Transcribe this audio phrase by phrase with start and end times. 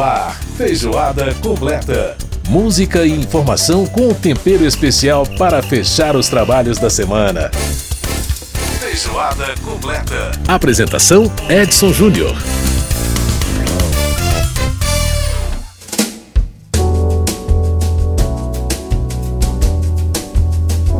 [0.00, 2.16] Ar, feijoada completa.
[2.48, 7.50] Música e informação com tempero especial para fechar os trabalhos da semana.
[8.78, 10.30] Feijoada completa.
[10.46, 12.36] Apresentação: Edson Júnior.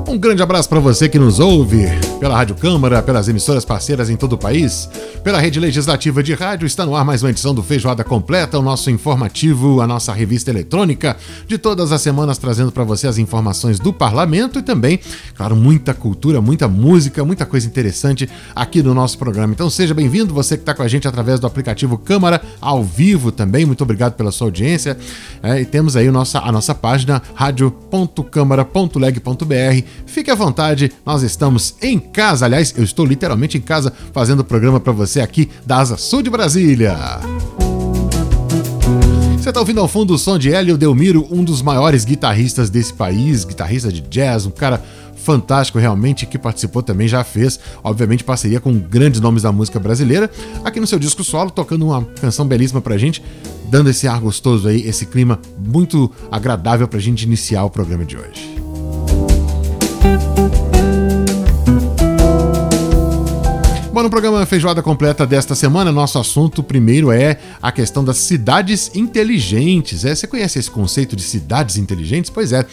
[0.09, 1.87] Um grande abraço para você que nos ouve
[2.19, 4.91] pela Rádio Câmara, pelas emissoras parceiras em todo o país,
[5.23, 6.67] pela rede legislativa de rádio.
[6.67, 10.51] Está no ar mais uma edição do Feijoada Completa, o nosso informativo, a nossa revista
[10.51, 14.99] eletrônica de todas as semanas, trazendo para você as informações do parlamento e também,
[15.37, 19.53] claro, muita cultura, muita música, muita coisa interessante aqui no nosso programa.
[19.53, 23.31] Então seja bem-vindo, você que está com a gente através do aplicativo Câmara ao vivo
[23.31, 23.65] também.
[23.65, 24.99] Muito obrigado pela sua audiência.
[25.43, 29.85] É, e temos aí a nossa, a nossa página radio.câmara.leg.br.
[30.05, 32.47] Fique à vontade, nós estamos em casa.
[32.47, 36.23] Aliás, eu estou literalmente em casa fazendo o programa para você aqui da Asa Sul
[36.23, 36.97] de Brasília.
[39.37, 42.93] Você está ouvindo ao fundo o som de Hélio Delmiro, um dos maiores guitarristas desse
[42.93, 44.83] país, guitarrista de jazz, um cara
[45.17, 50.31] fantástico realmente que participou também, já fez, obviamente, parceria com grandes nomes da música brasileira,
[50.65, 53.23] aqui no seu disco solo, tocando uma canção belíssima pra gente,
[53.71, 58.17] dando esse ar gostoso aí, esse clima muito agradável pra gente iniciar o programa de
[58.17, 58.59] hoje.
[63.99, 68.93] Bom, no programa Feijoada Completa desta semana, nosso assunto primeiro é a questão das cidades
[68.95, 70.05] inteligentes.
[70.05, 72.31] É, você conhece esse conceito de cidades inteligentes?
[72.31, 72.65] Pois é,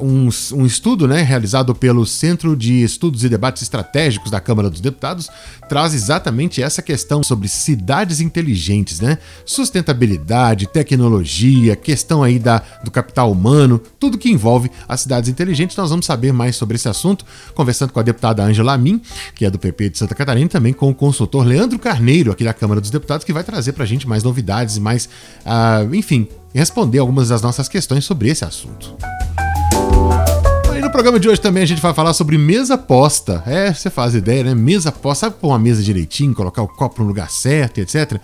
[0.00, 4.80] um, um estudo né, realizado pelo Centro de Estudos e Debates Estratégicos da Câmara dos
[4.80, 5.28] Deputados
[5.68, 9.18] traz exatamente essa questão sobre cidades inteligentes, né?
[9.44, 15.76] Sustentabilidade, tecnologia, questão aí da, do capital humano, tudo que envolve as cidades inteligentes.
[15.76, 17.24] Nós vamos saber mais sobre esse assunto,
[17.56, 19.00] conversando com a deputada Angela Amin,
[19.34, 22.54] que é do PP de Santa Catarina, também com o consultor Leandro Carneiro, aqui da
[22.54, 25.08] Câmara dos Deputados, que vai trazer para a gente mais novidades, mais,
[25.44, 28.94] uh, enfim, responder algumas das nossas questões sobre esse assunto.
[30.72, 33.42] E no programa de hoje também a gente vai falar sobre mesa posta.
[33.46, 34.54] É, você faz ideia, né?
[34.54, 38.20] Mesa posta, sabe pôr uma mesa direitinho, colocar o copo no lugar certo, etc.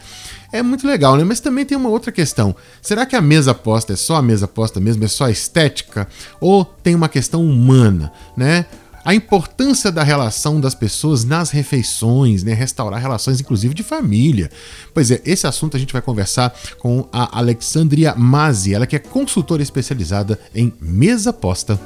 [0.52, 1.24] É muito legal, né?
[1.24, 2.54] Mas também tem uma outra questão.
[2.80, 6.06] Será que a mesa posta é só a mesa posta mesmo, é só estética?
[6.40, 8.66] Ou tem uma questão humana, né?
[9.04, 12.52] A importância da relação das pessoas nas refeições, né?
[12.52, 14.50] restaurar relações, inclusive de família.
[14.92, 18.98] Pois é, esse assunto a gente vai conversar com a Alexandria Mazzi, ela que é
[18.98, 21.80] consultora especializada em mesa posta.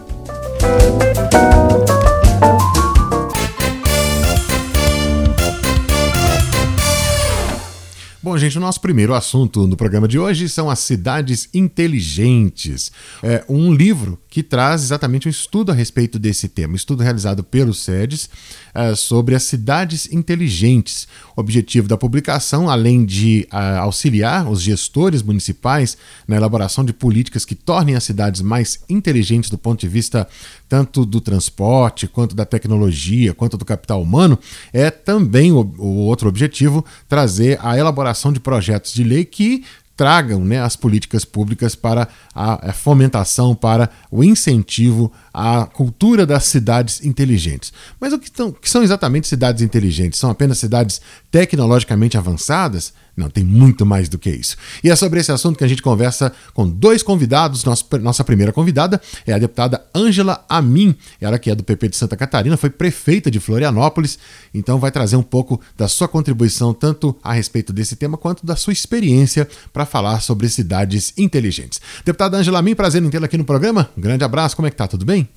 [8.24, 12.90] Bom, gente, o nosso primeiro assunto no programa de hoje são as cidades inteligentes.
[13.22, 17.44] É um livro que traz exatamente um estudo a respeito desse tema, um estudo realizado
[17.44, 18.28] pelo SEDES
[18.74, 21.06] é, sobre as cidades inteligentes.
[21.36, 25.96] O objetivo da publicação, além de é, auxiliar os gestores municipais
[26.26, 30.26] na elaboração de políticas que tornem as cidades mais inteligentes do ponto de vista
[30.68, 34.36] tanto do transporte, quanto da tecnologia, quanto do capital humano,
[34.72, 39.62] é também o, o outro objetivo trazer a elaboração de projetos de lei que
[39.96, 47.04] tragam né, as políticas públicas para a, fomentação, para o incentivo à cultura das cidades
[47.04, 47.72] inteligentes.
[48.00, 50.18] Mas o que, tão, que são exatamente cidades inteligentes?
[50.18, 51.00] São apenas cidades
[51.34, 52.94] tecnologicamente avançadas?
[53.16, 54.56] Não, tem muito mais do que isso.
[54.84, 57.64] E é sobre esse assunto que a gente conversa com dois convidados.
[57.64, 62.16] Nossa, primeira convidada é a deputada Ângela Amin, ela que é do PP de Santa
[62.16, 64.16] Catarina, foi prefeita de Florianópolis,
[64.54, 68.54] então vai trazer um pouco da sua contribuição tanto a respeito desse tema quanto da
[68.54, 71.80] sua experiência para falar sobre cidades inteligentes.
[72.04, 73.90] Deputada Ângela Amin, prazer em tê-la aqui no programa.
[73.98, 74.86] Um grande abraço, como é que tá?
[74.86, 75.28] Tudo bem?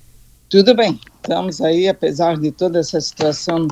[0.47, 0.99] Tudo bem.
[1.23, 3.67] Estamos aí, apesar de toda essa situação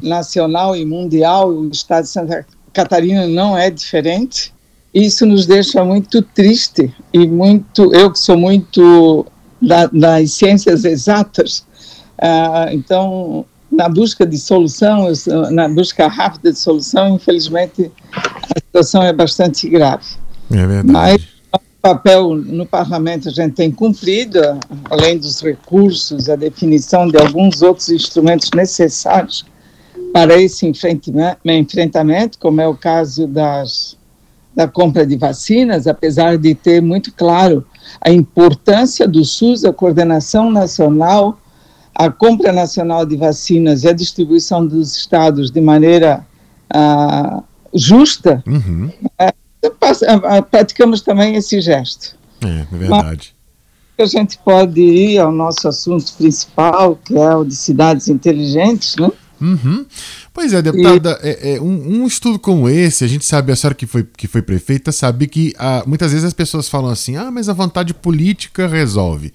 [0.00, 4.52] nacional e mundial, o estado de Santa Catarina não é diferente.
[4.94, 7.94] Isso nos deixa muito triste e muito.
[7.94, 9.26] Eu que sou muito
[9.60, 11.66] da, das ciências exatas,
[12.18, 15.08] uh, então na busca de solução,
[15.50, 20.04] na busca rápida de solução, infelizmente a situação é bastante grave.
[20.50, 20.90] É verdade.
[20.90, 21.22] Mas
[21.52, 24.40] o papel no parlamento a gente tem cumprido,
[24.90, 29.44] além dos recursos, a definição de alguns outros instrumentos necessários
[30.12, 33.96] para esse enfrentamento, como é o caso das,
[34.54, 37.64] da compra de vacinas, apesar de ter muito claro
[38.00, 41.38] a importância do SUS, a coordenação nacional,
[41.94, 46.26] a compra nacional de vacinas e a distribuição dos estados de maneira
[46.74, 47.42] uh,
[47.74, 48.90] justa, uhum.
[49.20, 52.16] uh, praticamos também esse gesto.
[52.44, 53.34] É, é verdade.
[53.98, 58.94] Mas a gente pode ir ao nosso assunto principal, que é o de cidades inteligentes,
[58.96, 59.10] né?
[59.40, 59.86] Uhum.
[60.32, 61.28] Pois é, deputada, e...
[61.28, 64.26] é, é um, um, estudo como esse, a gente sabe, a senhora que foi, que
[64.26, 67.94] foi prefeita, sabe que ah, muitas vezes as pessoas falam assim: ah, mas a vontade
[67.94, 69.32] política resolve.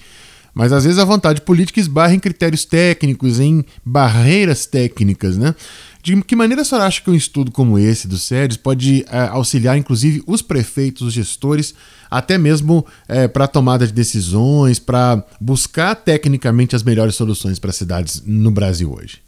[0.54, 5.56] Mas às vezes a vontade política esbarra em critérios técnicos, em barreiras técnicas, né?
[6.04, 9.20] De que maneira a senhora acha que um estudo como esse do SEDES pode é,
[9.30, 11.74] auxiliar, inclusive, os prefeitos, os gestores,
[12.12, 17.72] até mesmo é, para a tomada de decisões, para buscar tecnicamente as melhores soluções para
[17.72, 19.23] as cidades no Brasil hoje?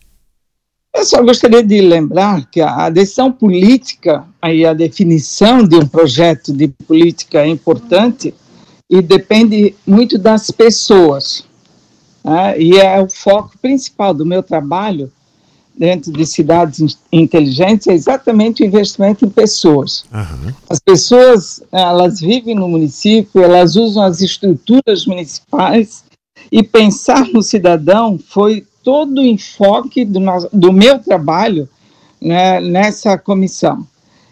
[0.96, 6.54] Eu só gostaria de lembrar que a decisão política e a definição de um projeto
[6.54, 8.34] de política é importante
[8.90, 11.44] e depende muito das pessoas.
[12.24, 12.62] Né?
[12.62, 15.12] E é o foco principal do meu trabalho
[15.78, 20.06] dentro de cidades inteligentes é exatamente o investimento em pessoas.
[20.14, 20.54] Uhum.
[20.70, 26.06] As pessoas, elas vivem no município, elas usam as estruturas municipais
[26.50, 31.68] e pensar no cidadão foi todo o enfoque do, nosso, do meu trabalho
[32.22, 33.86] né, nessa comissão.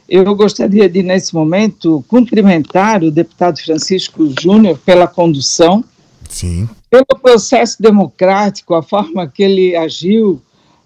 [0.08, 5.84] Eu gostaria de, nesse momento, cumprimentar o deputado Francisco Júnior pela condução,
[6.30, 6.70] Sim.
[6.88, 10.40] pelo processo democrático, a forma que ele agiu,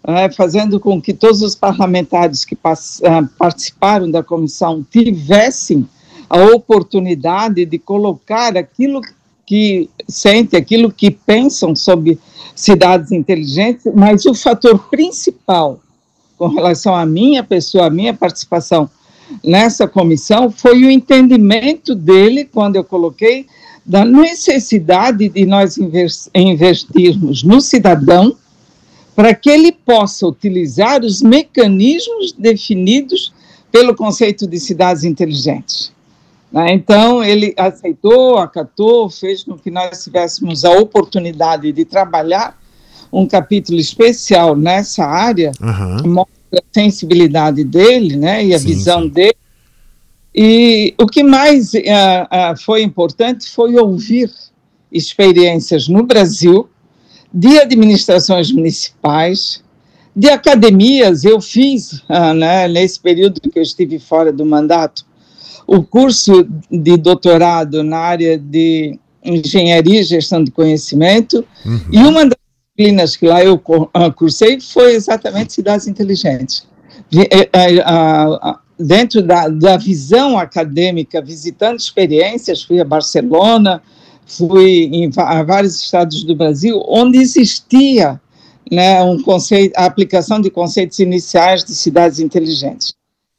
[0.06, 5.86] é, fazendo com que todos os parlamentares que uh, participaram da comissão tivessem
[6.30, 9.02] a oportunidade de colocar aquilo
[9.48, 12.20] que sentem, aquilo que pensam sobre
[12.54, 15.80] cidades inteligentes, mas o fator principal
[16.38, 18.90] com relação à minha pessoa, à minha participação
[19.44, 23.48] nessa comissão, foi o entendimento dele, quando eu coloquei,
[23.86, 25.80] da necessidade de nós
[26.36, 28.36] investirmos no cidadão,
[29.16, 33.34] para que ele possa utilizar os mecanismos definidos
[33.72, 35.92] pelo conceito de cidades inteligentes.
[36.52, 36.74] Né?
[36.74, 42.58] Então, ele aceitou, acatou, fez com que nós tivéssemos a oportunidade de trabalhar
[43.12, 45.98] um capítulo especial nessa área, uhum.
[45.98, 49.10] que mostra a sensibilidade dele né, e a sim, visão sim.
[49.10, 49.38] dele.
[50.36, 54.32] E o que mais uh, uh, foi importante foi ouvir
[54.92, 56.70] experiências no Brasil
[57.34, 59.64] de administrações municipais,
[60.16, 61.24] de academias.
[61.24, 65.07] Eu fiz, ah, né, nesse período que eu estive fora do mandato,
[65.68, 71.82] o curso de doutorado na área de engenharia e gestão de conhecimento, uhum.
[71.92, 72.38] e uma das
[72.78, 73.62] disciplinas que lá eu
[73.94, 76.66] ah, cursei foi exatamente cidades inteligentes.
[77.14, 83.82] Eh, eh, dentro da, da visão acadêmica, visitando experiências, fui a Barcelona,
[84.26, 88.20] fui em vários estados do Brasil, onde existia
[88.72, 92.94] né, um conceito, a aplicação de conceitos iniciais de cidades inteligentes.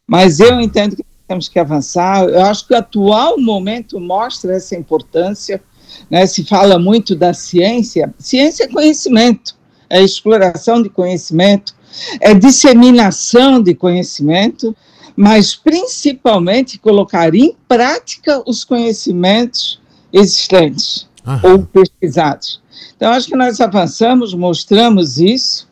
[0.06, 2.24] Mas eu entendo que temos que avançar.
[2.24, 5.62] Eu acho que o atual momento mostra essa importância.
[6.10, 8.14] Né, se fala muito da ciência.
[8.18, 9.56] Ciência é conhecimento,
[9.88, 11.74] é exploração de conhecimento,
[12.20, 14.76] é disseminação de conhecimento,
[15.16, 19.80] mas principalmente colocar em prática os conhecimentos
[20.12, 21.08] existentes
[21.42, 22.60] ou pesquisados.
[22.96, 25.67] Então, acho que nós avançamos, mostramos isso,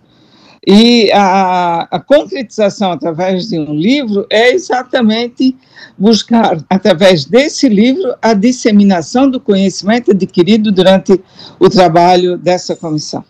[0.66, 5.56] e a, a, concretização através de um livro é exatamente
[5.96, 11.20] buscar, através desse livro, a disseminação do conhecimento adquirido durante
[11.60, 13.24] o trabalho dessa comissão.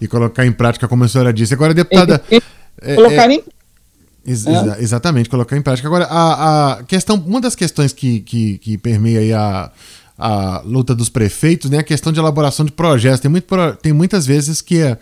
[0.00, 1.52] E colocar em prática, como a senhora disse.
[1.52, 2.22] Agora, deputada.
[2.80, 3.42] É, colocar é, em
[4.24, 4.82] Ex é.
[4.82, 5.88] Exatamente, colocar em prática.
[5.88, 9.70] Agora, a, a questão, uma das questões que, que, que permeia a,
[10.18, 11.78] a luta dos prefeitos, né?
[11.78, 13.20] A questão de elaboração de projetos.
[13.20, 13.46] Tem, muito,
[13.82, 14.96] tem muitas vezes que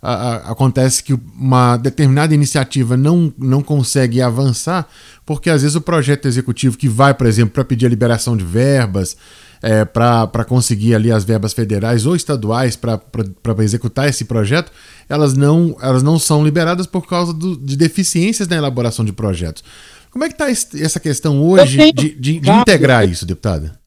[0.00, 4.88] a, a, acontece que uma determinada iniciativa não, não consegue avançar,
[5.24, 8.44] porque às vezes o projeto executivo que vai, por exemplo, para pedir a liberação de
[8.44, 9.16] verbas,
[9.62, 13.00] é, para conseguir ali as verbas federais ou estaduais para
[13.60, 14.70] executar esse projeto,
[15.08, 19.64] elas não, elas não são liberadas por causa do, de deficiências na elaboração de projetos.
[20.10, 23.78] Como é que está essa questão hoje de, de, de integrar isso, deputada?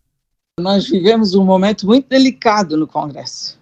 [0.60, 3.58] nós vivemos um momento muito delicado no Congresso,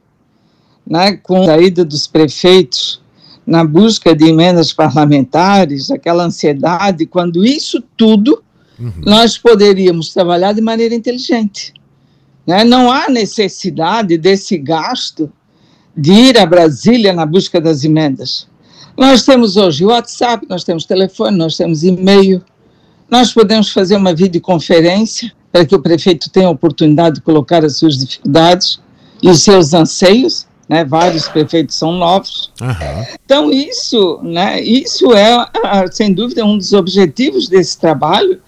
[0.89, 3.01] né, com a saída dos prefeitos
[3.45, 8.43] na busca de emendas parlamentares, aquela ansiedade, quando isso tudo
[8.77, 8.91] uhum.
[9.05, 11.73] nós poderíamos trabalhar de maneira inteligente.
[12.45, 12.63] Né?
[12.63, 15.31] Não há necessidade desse gasto
[15.95, 18.47] de ir a Brasília na busca das emendas.
[18.97, 22.43] Nós temos hoje WhatsApp, nós temos telefone, nós temos e-mail,
[23.09, 27.77] nós podemos fazer uma videoconferência para que o prefeito tenha a oportunidade de colocar as
[27.77, 28.79] suas dificuldades
[29.21, 30.83] e os seus anseios, né?
[30.83, 32.51] Vários prefeitos são novos.
[32.61, 33.05] Uhum.
[33.25, 34.61] Então isso, né?
[34.61, 35.45] Isso é
[35.91, 38.41] sem dúvida um dos objetivos desse trabalho,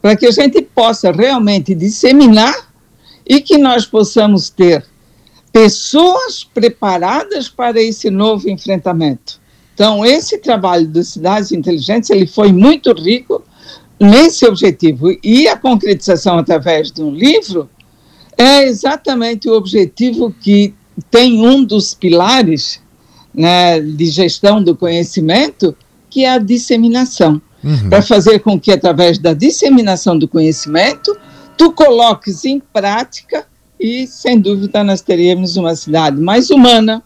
[0.00, 2.54] para que a gente possa realmente disseminar
[3.26, 4.84] e que nós possamos ter
[5.52, 9.40] pessoas preparadas para esse novo enfrentamento.
[9.72, 13.42] Então, esse trabalho das cidades inteligentes, ele foi muito rico
[13.98, 15.16] nesse objetivo.
[15.22, 17.68] E a concretização através de um livro
[18.36, 20.74] é exatamente o objetivo que
[21.10, 22.80] tem um dos pilares
[23.34, 25.76] né, de gestão do conhecimento,
[26.08, 27.40] que é a disseminação.
[27.62, 27.88] Uhum.
[27.88, 31.16] Para fazer com que, através da disseminação do conhecimento,
[31.56, 33.46] tu coloques em prática
[33.80, 37.02] e, sem dúvida, nós teríamos uma cidade mais humana,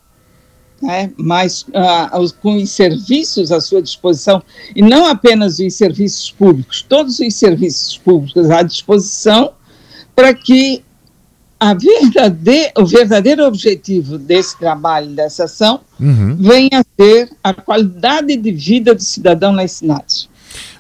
[0.83, 4.42] né, mais uh, com os serviços à sua disposição,
[4.75, 9.52] e não apenas os serviços públicos, todos os serviços públicos à disposição,
[10.14, 10.83] para que
[11.74, 16.36] verdade, o verdadeiro objetivo desse trabalho, dessa ação, uhum.
[16.36, 20.28] venha a ser a qualidade de vida do cidadão nas cidades.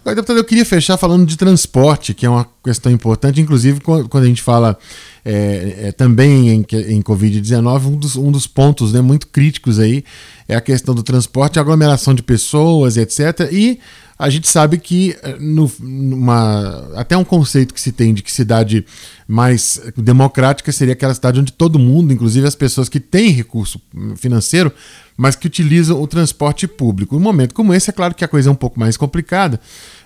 [0.00, 4.22] Agora, deputado, eu queria fechar falando de transporte, que é uma questão importante, inclusive quando
[4.22, 4.78] a gente fala
[5.24, 10.02] é, é, também em, em Covid-19, um dos, um dos pontos né, muito críticos aí
[10.48, 13.50] é a questão do transporte, aglomeração de pessoas, etc.
[13.52, 13.78] E
[14.18, 18.32] a gente sabe que eh, no, numa, até um conceito que se tem de que
[18.32, 18.84] cidade
[19.28, 23.80] mais democrática seria aquela cidade onde todo mundo, inclusive as pessoas que têm recurso
[24.16, 24.72] financeiro,
[25.16, 27.16] mas que utilizam o transporte público.
[27.16, 29.60] Um momento como esse, é claro que a coisa é um pouco mais complicada,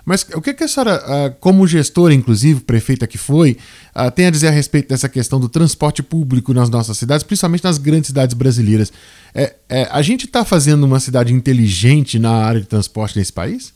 [0.05, 3.57] mas o que, a senhora, ah, como gestora, inclusive, prefeita que foi,
[3.95, 7.63] ah, tem a dizer a respeito dessa questão do transporte público nas nossas cidades, principalmente
[7.63, 8.91] nas grandes cidades brasileiras?
[9.33, 13.73] É, é a gente está fazendo uma cidade inteligente na área de transporte nesse país?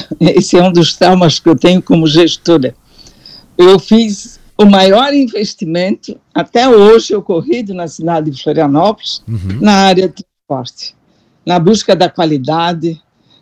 [0.20, 2.74] Esse é um dos traumas que eu tenho como gestora.
[3.56, 9.60] Eu fiz o maior investimento até hoje ocorrido na cidade de Florianópolis uhum.
[9.60, 10.94] na área de transporte,
[11.44, 13.00] na busca da qualidade,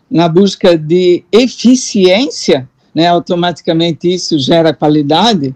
[0.09, 3.07] na busca de eficiência, né?
[3.07, 5.55] Automaticamente isso gera qualidade,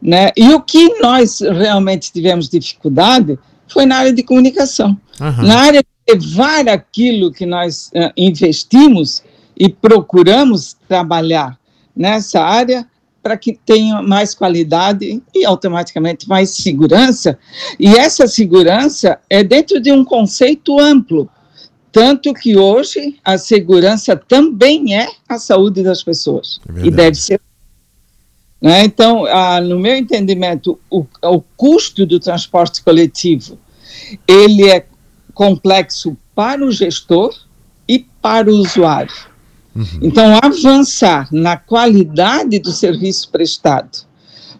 [0.00, 0.30] né?
[0.36, 3.38] E o que nós realmente tivemos dificuldade
[3.68, 5.46] foi na área de comunicação, uhum.
[5.46, 9.22] na área de levar aquilo que nós uh, investimos
[9.60, 11.60] e procuramos trabalhar
[11.94, 12.88] nessa área
[13.22, 17.38] para que tenha mais qualidade e automaticamente mais segurança.
[17.78, 21.28] E essa segurança é dentro de um conceito amplo,
[21.92, 27.38] tanto que hoje a segurança também é a saúde das pessoas é e deve ser.
[28.62, 28.84] Né?
[28.84, 33.58] Então, ah, no meu entendimento, o, o custo do transporte coletivo
[34.26, 34.86] ele é
[35.34, 37.34] complexo para o gestor
[37.86, 39.29] e para o usuário.
[39.74, 39.84] Uhum.
[40.02, 44.06] Então, avançar na qualidade do serviço prestado,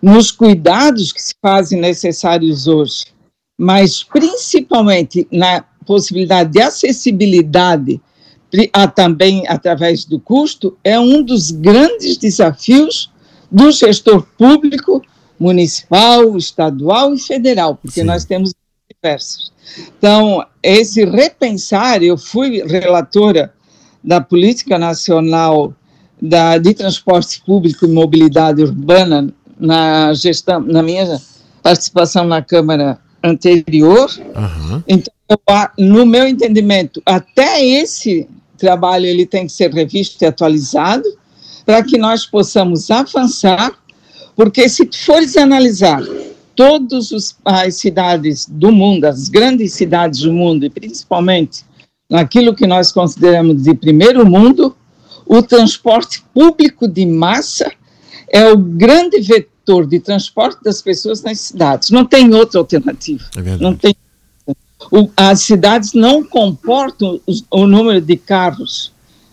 [0.00, 3.06] nos cuidados que se fazem necessários hoje,
[3.58, 8.00] mas principalmente na possibilidade de acessibilidade
[8.72, 13.10] a, também através do custo, é um dos grandes desafios
[13.50, 15.02] do gestor público,
[15.38, 18.06] municipal, estadual e federal, porque Sim.
[18.06, 18.52] nós temos
[18.92, 19.52] diversos.
[19.98, 23.52] Então, esse repensar, eu fui relatora
[24.02, 25.74] da Política Nacional
[26.20, 31.20] da, de Transporte Público e Mobilidade Urbana na gestão, na minha
[31.62, 34.10] participação na Câmara anterior.
[34.34, 34.82] Uhum.
[34.88, 35.12] Então,
[35.78, 38.28] no meu entendimento, até esse
[38.58, 41.04] trabalho ele tem que ser revisto e atualizado
[41.64, 43.72] para que nós possamos avançar,
[44.34, 46.02] porque se fores analisar
[46.54, 51.64] todas as cidades do mundo, as grandes cidades do mundo, e principalmente
[52.10, 54.76] naquilo que nós consideramos de primeiro mundo,
[55.24, 57.70] o transporte público de massa
[58.28, 61.90] é o grande vetor de transporte das pessoas nas cidades.
[61.90, 63.24] Não tem outra alternativa.
[63.36, 63.94] É não tem.
[64.90, 68.92] O, as cidades não comportam o, o número de carros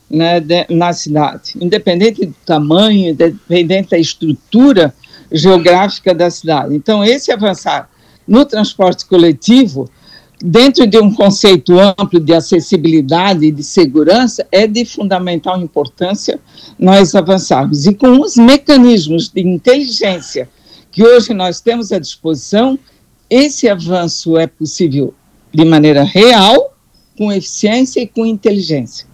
[0.09, 4.93] né, de, na cidade, independente do tamanho, independente da estrutura
[5.31, 6.75] geográfica da cidade.
[6.75, 7.89] Então, esse avançar
[8.27, 9.89] no transporte coletivo
[10.39, 16.39] dentro de um conceito amplo de acessibilidade e de segurança, é de fundamental importância
[16.77, 17.85] nós avançarmos.
[17.85, 20.49] E com os mecanismos de inteligência
[20.91, 22.77] que hoje nós temos à disposição,
[23.29, 25.13] esse avanço é possível
[25.53, 26.75] de maneira real,
[27.17, 29.07] com eficiência e com inteligência.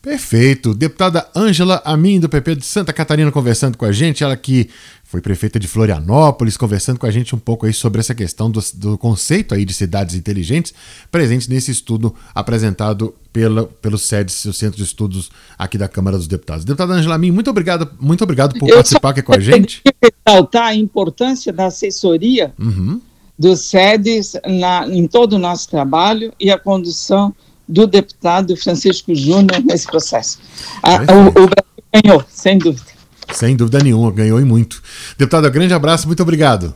[0.00, 0.74] Perfeito.
[0.74, 4.24] Deputada Ângela Amin, do PP de Santa Catarina, conversando com a gente.
[4.24, 4.70] Ela que
[5.08, 8.60] foi prefeita de Florianópolis, conversando com a gente um pouco aí sobre essa questão do,
[8.74, 10.74] do conceito aí de cidades inteligentes,
[11.10, 16.28] presente nesse estudo apresentado pela, pelo SEDES, o Centro de Estudos aqui da Câmara dos
[16.28, 16.62] Deputados.
[16.62, 19.80] Deputada Angela Min, muito obrigado, muito obrigado por Eu participar aqui com a gente.
[20.26, 23.00] ressaltar a importância da assessoria uhum.
[23.38, 27.34] do SEDES na, em todo o nosso trabalho e a condução
[27.66, 30.38] do deputado Francisco Júnior nesse processo.
[30.82, 32.97] A, o, o Brasil ganhou, sem dúvida.
[33.32, 34.82] Sem dúvida nenhuma, ganhou e muito.
[35.16, 36.74] Deputada, grande abraço, muito obrigado.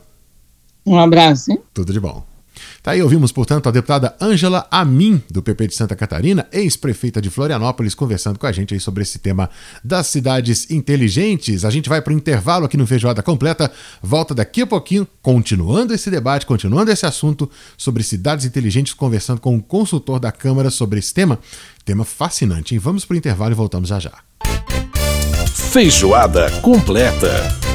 [0.85, 1.51] Um abraço.
[1.51, 1.59] Hein?
[1.73, 2.25] Tudo de bom.
[2.81, 7.29] Tá aí, ouvimos, portanto, a deputada Ângela Amin, do PP de Santa Catarina, ex-prefeita de
[7.29, 9.49] Florianópolis, conversando com a gente aí sobre esse tema
[9.81, 11.63] das cidades inteligentes.
[11.63, 15.93] A gente vai para o intervalo aqui no Feijoada Completa, volta daqui a pouquinho, continuando
[15.93, 20.99] esse debate, continuando esse assunto sobre cidades inteligentes, conversando com um consultor da Câmara sobre
[20.99, 21.39] esse tema.
[21.85, 22.79] Tema fascinante, hein?
[22.79, 24.11] Vamos para o intervalo e voltamos já já.
[25.73, 27.72] Feijoada Completa.